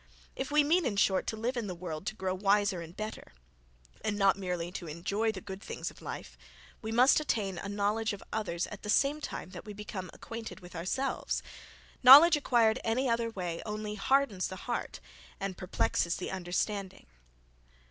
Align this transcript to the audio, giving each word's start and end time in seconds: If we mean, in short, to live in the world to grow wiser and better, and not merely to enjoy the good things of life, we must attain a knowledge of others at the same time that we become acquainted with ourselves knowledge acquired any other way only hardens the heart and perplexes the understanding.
If 0.35 0.49
we 0.49 0.63
mean, 0.63 0.83
in 0.87 0.95
short, 0.95 1.27
to 1.27 1.37
live 1.37 1.55
in 1.55 1.67
the 1.67 1.75
world 1.75 2.07
to 2.07 2.15
grow 2.15 2.33
wiser 2.33 2.81
and 2.81 2.97
better, 2.97 3.33
and 4.03 4.17
not 4.17 4.35
merely 4.35 4.71
to 4.71 4.87
enjoy 4.87 5.31
the 5.31 5.41
good 5.41 5.61
things 5.61 5.91
of 5.91 6.01
life, 6.01 6.39
we 6.81 6.91
must 6.91 7.19
attain 7.19 7.59
a 7.59 7.69
knowledge 7.69 8.11
of 8.11 8.23
others 8.33 8.65
at 8.65 8.81
the 8.81 8.89
same 8.89 9.21
time 9.21 9.51
that 9.51 9.63
we 9.63 9.73
become 9.73 10.09
acquainted 10.11 10.59
with 10.59 10.75
ourselves 10.75 11.43
knowledge 12.01 12.35
acquired 12.35 12.79
any 12.83 13.07
other 13.07 13.29
way 13.29 13.61
only 13.63 13.93
hardens 13.93 14.47
the 14.47 14.55
heart 14.65 14.99
and 15.39 15.55
perplexes 15.55 16.15
the 16.17 16.31
understanding. 16.31 17.05